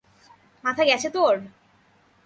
[0.63, 1.33] মাথা গেছে তোর?